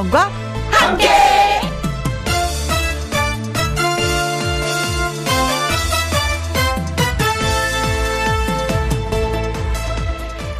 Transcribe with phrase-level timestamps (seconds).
[0.00, 0.30] 김혜영과
[0.70, 1.06] 함께.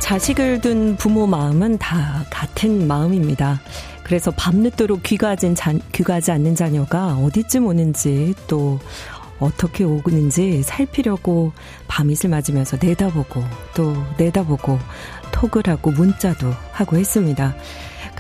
[0.01, 3.61] 자식을 둔 부모 마음은 다 같은 마음입니다.
[4.03, 8.79] 그래서 밤늦도록 귀가하진 자, 귀가하지 않는 자녀가 어디쯤 오는지 또
[9.39, 11.53] 어떻게 오는지 살피려고
[11.89, 13.43] 밤이슬 맞으면서 내다보고
[13.75, 14.79] 또 내다보고
[15.33, 17.55] 톡을 하고 문자도 하고 했습니다.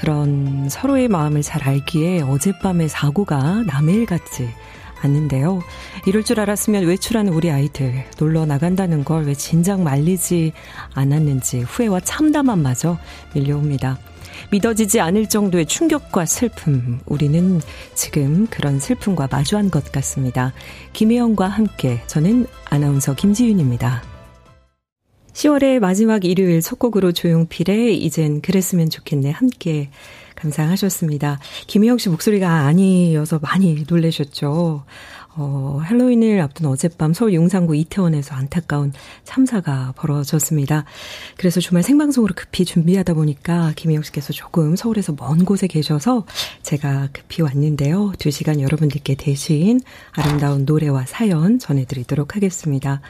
[0.00, 4.48] 그런 서로의 마음을 잘 알기에 어젯밤의 사고가 남의 일 같지
[5.02, 5.60] 않는데요.
[6.06, 10.52] 이럴 줄 알았으면 외출하는 우리 아이들 놀러 나간다는 걸 왜 진작 말리지
[10.95, 12.98] 않았는지 후회와 참담함마저
[13.34, 13.98] 밀려옵니다.
[14.50, 17.60] 믿어지지 않을 정도의 충격과 슬픔, 우리는
[17.95, 20.54] 지금 그런 슬픔과 마주한 것 같습니다.
[20.95, 24.09] 김혜영과 함께 저는 아나운서 김지윤입니다.
[25.32, 29.90] 10월의 마지막 일요일 첫 곡으로 조용필의 이젠 그랬으면 좋겠네 함께
[30.34, 31.38] 감상하셨습니다.
[31.66, 34.84] 김혜영 씨 목소리가 아니어서 많이 놀라셨죠.
[35.37, 40.84] 어, 헬로윈을 앞둔 어젯밤 서울 용산구 이태원에서 안타까운 참사가 벌어졌습니다.
[41.37, 46.26] 그래서 주말 생방송으로 급히 준비하다 보니까 김혜영 씨께서 조금 서울에서 먼 곳에 계셔서
[46.62, 48.12] 제가 급히 왔는데요.
[48.18, 49.80] 두 시간 여러분들께 대신
[50.12, 53.00] 아름다운 노래와 사연 전해드리도록 하겠습니다.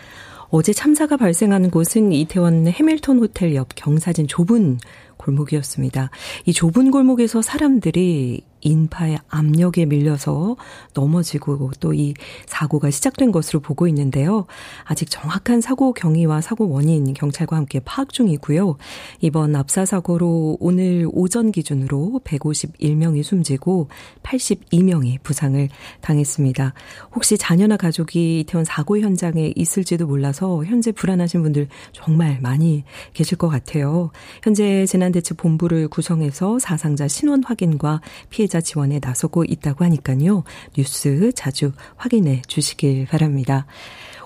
[0.53, 4.79] 어제 참사가 발생한 곳은 이태원 해밀턴 호텔 옆 경사진 좁은
[5.17, 6.11] 골목이었습니다.
[6.47, 10.57] 이 좁은 골목에서 사람들이 인파의 압력에 밀려서
[10.95, 12.15] 넘어지고 또 이
[12.47, 14.47] 사고가 시작된 것으로 보고 있는데요.
[14.85, 18.77] 아직 정확한 사고 경위와 사고 원인 경찰과 함께 파악 중이고요.
[19.21, 23.89] 이번 압사 사고로 오늘 오전 기준으로 151명이 숨지고
[24.23, 25.69] 82명이 부상을
[26.01, 26.75] 당했습니다.
[27.15, 33.49] 혹시 자녀나 가족이 이태원 사고 현장에 있을지도 몰라서 현재 불안하신 분들 정말 많이 계실 것
[33.49, 34.11] 같아요.
[34.43, 40.43] 현재 재난대책본부를 구성해서 사상자 신원 확인과 피해 피해자 지원에 나서고 있다고 하니까요.
[40.77, 43.65] 뉴스 자주 확인해 주시길 바랍니다.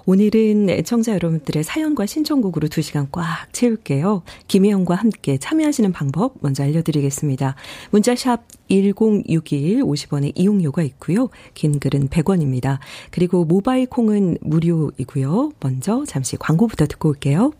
[0.06, 4.22] 오늘은 애청자 여러분들의 사연과 신청곡으로 2시간 꽉 채울게요.
[4.48, 7.54] 김혜영과 함께 참여하시는 방법 먼저 알려드리겠습니다.
[7.90, 11.28] 문자샵 1061 50원의 이용료가 있고요.
[11.52, 12.78] 긴 글은 100원입니다.
[13.10, 15.52] 그리고 모바일 콩은 무료이고요.
[15.60, 17.52] 먼저 잠시 광고부터 듣고 올게요.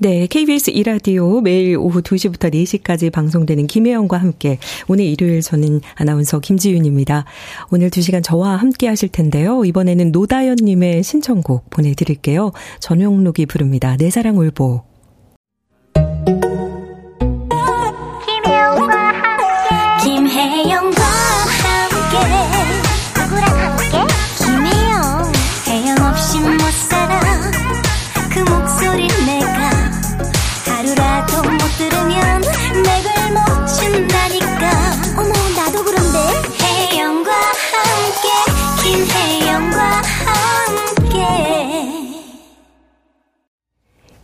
[0.00, 7.24] 네, KBS 이라디오 매일 오후 2시부터 4시까지 방송되는 김혜영과 함께 오늘 일요일 저는 아나운서 김지윤입니다.
[7.72, 9.64] 오늘 2시간 저와 함께 하실 텐데요.
[9.64, 12.52] 이번에는 노다연 님의 신청곡 보내드릴게요.
[12.78, 13.96] 전용록이 부릅니다.
[13.96, 14.87] 내 사랑 울보.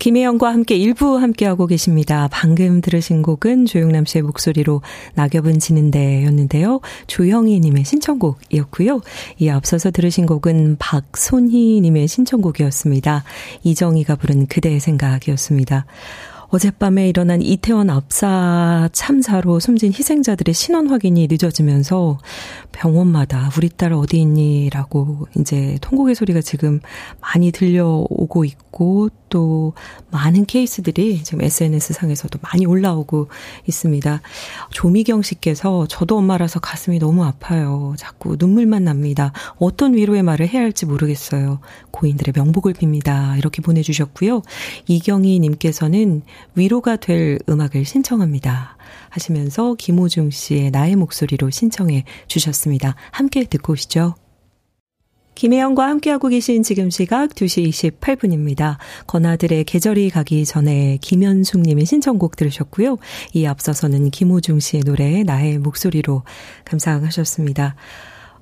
[0.04, 2.28] 김혜영과 함께 일부 함께하고 계십니다.
[2.30, 4.82] 방금 들으신 곡은 조영남 씨의 목소리로
[5.14, 6.82] 낙엽은 지는데 였는데요.
[7.06, 9.00] 조영희 님의 신청곡이었고요.
[9.38, 13.24] 이 앞서서 들으신 곡은 박손희 님의 신청곡이었습니다.
[13.62, 15.86] 이정희가 부른 그대의 생각이었습니다.
[16.48, 22.18] 어젯밤에 일어난 이태원 압사 참사로 숨진 희생자들의 신원 확인이 늦어지면서
[22.72, 24.70] 병원마다 우리 딸 어디 있니?
[24.70, 26.80] 라고 이제 통곡의 소리가 지금
[27.20, 29.72] 많이 들려오고 있고 또
[30.12, 33.26] 많은 케이스들이 지금 SNS 상에서도 많이 올라오고
[33.66, 34.20] 있습니다.
[34.70, 37.94] 조미경 씨께서 저도 엄마라서 가슴이 너무 아파요.
[37.98, 39.32] 자꾸 눈물만 납니다.
[39.56, 41.58] 어떤 위로의 말을 해야 할지 모르겠어요.
[41.90, 43.36] 고인들의 명복을 빕니다.
[43.36, 44.42] 이렇게 보내주셨고요.
[44.86, 46.22] 이경희 님께서는
[46.54, 48.76] 위로가 될 음악을 신청합니다.
[49.08, 52.94] 하시면서 김호중 씨의 나의 목소리로 신청해 주셨습니다.
[53.10, 54.14] 함께 듣고 오시죠.
[55.34, 58.76] 김혜영과 함께하고 계신 지금 시각 2시 28분입니다.
[59.06, 62.98] 건아들의 계절이 가기 전에 김현숙님의 신청곡 들으셨고요.
[63.32, 66.22] 이 앞서서는 김호중 씨의 노래 나의 목소리로
[66.64, 67.74] 감상하셨습니다.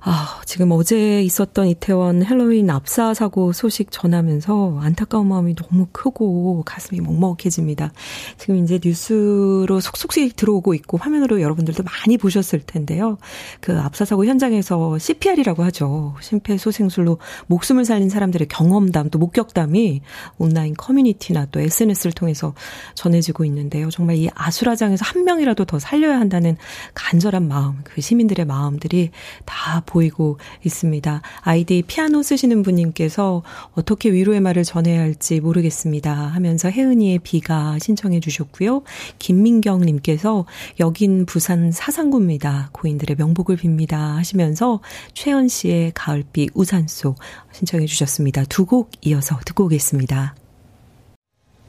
[0.05, 6.99] 아, 지금 어제 있었던 이태원 헬로윈 압사 사고 소식 전하면서 안타까운 마음이 너무 크고 가슴이
[6.99, 7.93] 먹먹해집니다.
[8.37, 13.17] 지금 이제 뉴스로 속속씩 들어오고 있고 화면으로 여러분들도 많이 보셨을 텐데요.
[13.61, 16.15] 그 압사 사고 현장에서 CPR이라고 하죠.
[16.19, 20.01] 심폐소생술로 목숨을 살린 사람들의 경험담 또 목격담이
[20.37, 22.53] 온라인 커뮤니티나 또 SNS를 통해서
[22.95, 23.89] 전해지고 있는데요.
[23.89, 26.57] 정말 이 아수라장에서 한 명이라도 더 살려야 한다는
[26.93, 29.11] 간절한 마음, 그 시민들의 마음들이
[29.45, 31.21] 다 보이고 있습니다.
[31.41, 33.43] 아이디 피아노 쓰시는 분님께서
[33.73, 36.11] 어떻게 위로의 말을 전해야 할지 모르겠습니다.
[36.13, 38.81] 하면서 혜은이의 비가 신청해 주셨고요.
[39.19, 40.45] 김민경님께서
[40.79, 42.69] 여긴 부산 사상구입니다.
[42.71, 44.15] 고인들의 명복을 빕니다.
[44.15, 44.79] 하시면서
[45.13, 47.19] 최연 씨의 가을비 우산 속
[47.51, 48.45] 신청해 주셨습니다.
[48.45, 50.35] 두 곡 이어서 듣고 오겠습니다.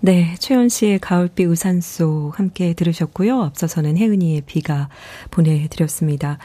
[0.00, 3.42] 네, 최연 씨의 가을비 우산 속 함께 들으셨고요.
[3.42, 4.88] 앞서서는 혜은이의 비가
[5.30, 6.38] 보내드렸습니다.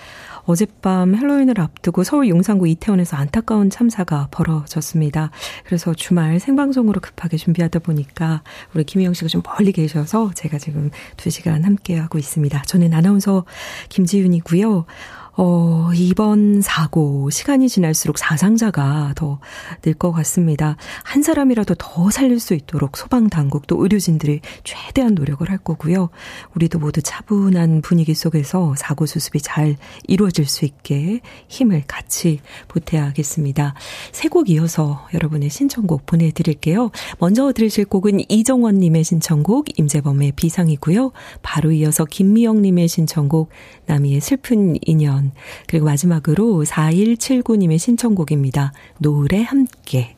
[0.50, 5.30] 어젯밤 헬로윈을 앞두고 서울 용산구 이태원에서 안타까운 참사가 벌어졌습니다.
[5.64, 8.42] 그래서 주말 생방송으로 급하게 준비하다 보니까
[8.74, 12.64] 우리 김희영 씨가 좀 멀리 계셔서 제가 지금 2시간 함께하고 있습니다.
[12.64, 13.46] 저는 아나운서
[13.90, 14.86] 김지윤이고요.
[15.42, 19.40] 어, 이번 사고, 시간이 지날수록 사상자가 더
[19.84, 20.76] 늘 것 같습니다.
[21.04, 26.10] 한 사람이라도 더 살릴 수 있도록 소방 당국 또 의료진들이 최대한 노력을 할 거고요.
[26.56, 29.78] 우리도 모두 차분한 분위기 속에서 사고 수습이 잘
[30.08, 33.76] 이루어질 수 있게 힘을 같이 보태야겠습니다.
[34.12, 36.92] 세 곡 이어서 여러분의 신청곡 보내드릴게요.
[37.20, 41.12] 먼저 들으실 곡은 이정원님의 신청곡, 임재범의 비상이고요.
[41.42, 43.50] 바로 이어서 김미영님의 신청곡,
[43.86, 45.29] 나미의 슬픈 인연,
[45.68, 48.74] 그리고 마지막으로 4179님의 신청곡입니다.
[49.00, 50.16] 노을의 함께.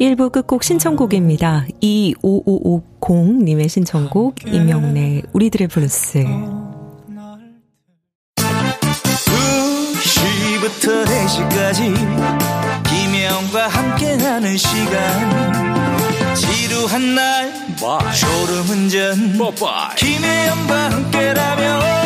[0.00, 1.66] 1부 끝곡 신청곡입니다.
[1.82, 6.24] 25550님의 신청곡, 임영웅의 우리들의 블루스.
[9.96, 11.94] 2시부터 4시까지,
[12.84, 16.34] 김혜영과 함께하는 시간.
[16.34, 17.52] 지루한 날,
[18.14, 19.38] 졸음운전,
[19.96, 22.05] 김혜영과 함께라면 저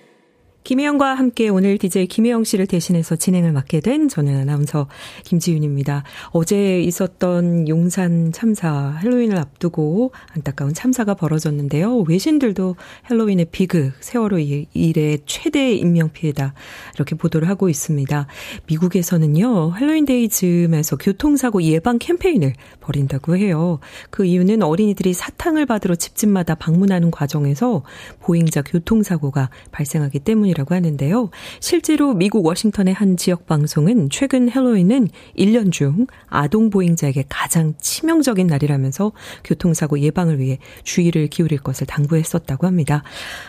[0.71, 4.87] 김혜영과 함께 오늘 DJ 김혜영 씨를 대신해서 진행을 맡게 된 저는 아나운서
[5.25, 6.03] 김지윤입니다.
[6.31, 12.05] 어제 있었던 용산 참사 헬로윈을 앞두고 안타까운 참사가 벌어졌는데요.
[12.07, 12.77] 외신들도
[13.09, 16.53] 헬로윈의 비극, 세월호 이래 최대 인명피해다
[16.95, 18.27] 이렇게 보도를 하고 있습니다.
[18.67, 19.75] 미국에서는요.
[19.75, 23.79] 헬로윈 데이 즈음에서 교통사고 예방 캠페인을 벌인다고 해요.
[24.09, 27.83] 그 이유는 어린이들이 사탕을 받으러 집집마다 방문하는 과정에서
[28.21, 31.29] 보행자 교통사고가 발생하기 때문에 때 문이라고 하는데요.
[31.59, 39.11] 실제로 미국 워싱턴의 한 지역 방송은 최근 헬로윈은 1년 중 아동 보행자에게 가장 치명적인 날이라면서
[39.43, 43.03] 교통사고 예방을 위해 주의를 기울일 것을 당부했었다고 합니다.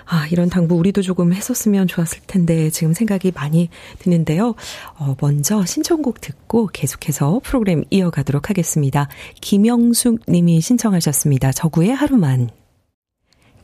[0.06, 3.69] 아, 이런 당부 우리도 조금 했었으면 좋았을 텐데 지금 생각이 많이
[3.99, 4.55] 드는데요.
[4.99, 9.08] 어, 먼저 신청곡 듣고 계속해서 프로그램 이어가도록 하겠습니다.
[9.41, 11.53] 김영숙 님이 신청하셨습니다.
[11.53, 12.62] 저구의 하루만.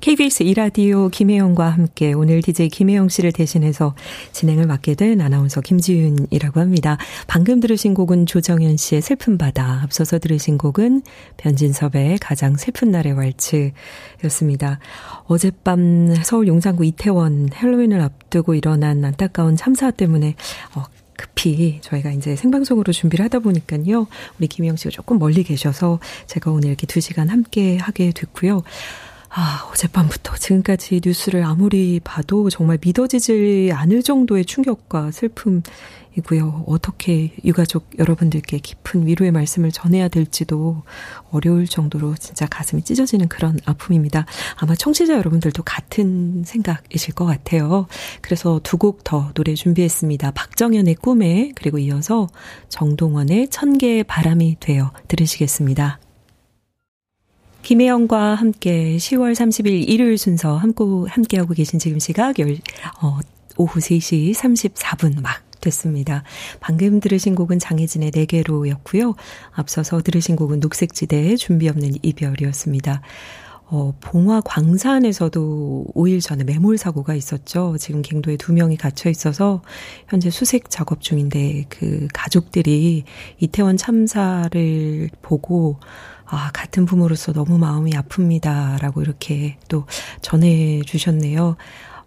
[0.09, 3.95] KBS 이라디오 김혜영과 함께 오늘 DJ 김혜영 씨를 대신해서
[4.33, 6.97] 진행을 맡게 된 아나운서 김지윤이라고 합니다.
[7.27, 11.03] 방금 들으신 곡은 조정현 씨의 슬픈 바다, 앞서서 들으신 곡은
[11.37, 14.79] 변진섭의 가장 슬픈 날의 왈츠였습니다.
[15.27, 20.37] 어젯밤 서울 용산구 이태원 헬로윈을 앞두고 일어난 안타까운 참사 때문에
[20.75, 20.85] 어,
[21.19, 24.07] 급히 저희가 이제 생방송으로 준비를 하다 보니까요.
[24.39, 28.63] 우리 김영 씨가 조금 멀리 계셔서 제가 오늘 이렇게 두 시간 함께 하게 됐고요.
[29.31, 36.65] 아, 어젯밤부터 지금까지 뉴스를 아무리 봐도 정말 믿어지지 않을 정도의 충격과 슬픔이고요.
[36.67, 40.83] 어떻게 유가족 여러분들께 깊은 위로의 말씀을 전해야 될지도
[41.31, 44.25] 어려울 정도로 진짜 가슴이 찢어지는 그런 아픔입니다.
[44.57, 47.87] 아마 청취자 여러분들도 같은 생각이실 것 같아요.
[48.23, 50.31] 그래서 두 곡 더 노래 준비했습니다.
[50.33, 52.29] 박정현의 꿈에 그리고 이어서
[52.71, 56.01] 정동원의 천 개의 바람이 되어 들으시겠습니다.
[57.69, 62.57] 김혜영과 함께 10월 30일 일요일 순서 함께, 함께하고 계신 지금 시각 열,
[63.03, 63.19] 어,
[63.59, 66.23] 오후 3시 34분 막 됐습니다.
[66.61, 69.15] 방금 들으신 곡은 장혜진의 네개로였고요.
[69.53, 73.03] 앞서서 들으신 곡은 녹색지대의 준비 없는 이별이었습니다.
[73.67, 77.77] 어, 봉화 광산에서도 5일 전에 매몰 사고가 있었죠.
[77.79, 79.61] 지금 갱도에 두 명이 갇혀 있어서
[80.09, 83.05] 현재 수색 작업 중인데 그 가족들이
[83.41, 85.79] 이태원 참사를 보고
[86.31, 88.81] 아, 같은 부모로서 너무 마음이 아픕니다.
[88.81, 89.87] 라고 이렇게 또
[90.21, 91.57] 전해 주셨네요.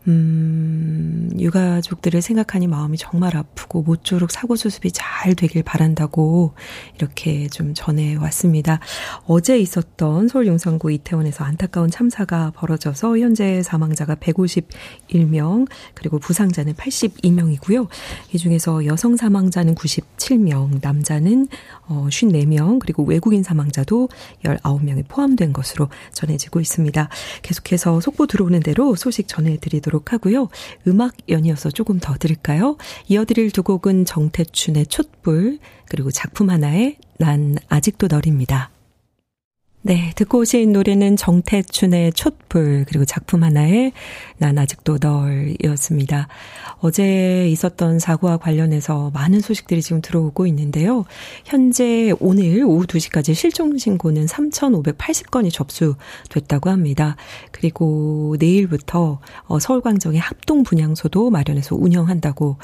[0.07, 6.53] 음, 유가족들을 생각하니 마음이 정말 아프고 모쪼록 사고 수습이 잘 되길 바란다고
[6.97, 8.79] 이렇게 좀 전해 왔습니다.
[9.27, 17.87] 어제 있었던 서울 용산구 이태원에서 안타까운 참사가 벌어져서 현재 사망자가 151명, 그리고 부상자는 82명이고요.
[18.33, 21.47] 이 중에서 여성 사망자는 97명, 남자는
[21.87, 24.09] 어 54명, 그리고 외국인 사망자도
[24.43, 27.09] 19명이 포함된 것으로 전해지고 있습니다.
[27.43, 30.47] 계속해서 속보 들어오는 대로 소식 전해 드리도록 듣도록 하고요.
[30.87, 32.77] 음악 연이어서 조금 더 들을까요?
[33.07, 38.71] 이어드릴 두 곡은 정태춘의 촛불, 그리고 작품 하나의 난 아직도 널입니다.
[39.83, 43.93] 네, 듣고 오신 노래는 정태춘의 촛불, 그리고 작품 하나의
[44.37, 46.27] 난 아직도 널이었습니다.
[46.81, 51.05] 어제 있었던 사고와 관련해서 많은 소식들이 지금 들어오고 있는데요.
[51.45, 57.15] 현재 오늘 오후 2시까지 실종 신고는 3,580건이 접수됐다고 합니다.
[57.51, 62.57] 그리고 내일부터 어, 서울광정의 합동 분향소도 마련해서 운영한다고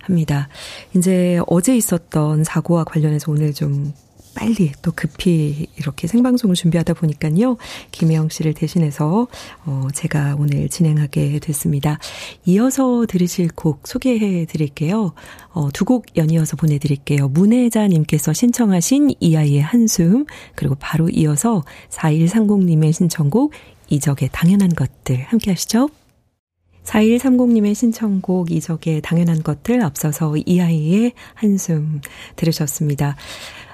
[0.00, 0.48] 합니다.
[0.96, 3.92] 이제 어제 있었던 사고와 관련해서 오늘 좀
[4.34, 7.56] 빨리 또 급히 이렇게 생방송을 준비하다 보니까요.
[7.90, 9.28] 김혜영 씨를 대신해서
[9.64, 11.98] 어 제가 오늘 진행하게 됐습니다.
[12.46, 15.12] 이어서 들으실 곡 소개해 드릴게요.
[15.52, 17.28] 어 두 곡 연이어서 보내 드릴게요.
[17.28, 20.24] 문혜자 님께서 신청하신 이 아이의 한숨
[20.54, 23.52] 그리고 바로 이어서 4130님의 신청곡
[23.90, 25.90] 이적의 당연한 것들 함께 하시죠.
[26.84, 32.00] 4130님의 신청곡 이적의 당연한 것들 앞서서 이 아이의 한숨
[32.36, 33.16] 들으셨습니다.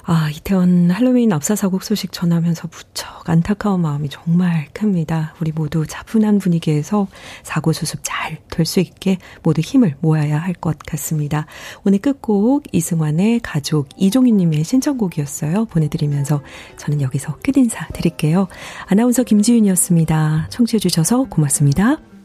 [0.05, 5.35] 아, 이태원 할로윈 압사사고 소식 전하면서 무척 안타까운 마음이 정말 큽니다.
[5.41, 7.07] 우리 모두 차분한 분위기에서
[7.43, 11.47] 사고 수습 잘 될 수 있게 모두 힘을 모아야 할 것 같습니다.
[11.85, 15.65] 오늘 끝곡 이승환의 가족 이종희님의 신청곡이었어요.
[15.67, 16.43] 보내드리면서
[16.77, 18.49] 저는 여기서 끝 인사 드릴게요.
[18.87, 20.49] 아나운서 김지윤이었습니다.
[20.51, 22.20] 청취해주셔서 고맙습니다.